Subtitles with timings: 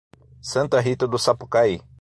[0.41, 1.79] Santa Rita do Sapucaí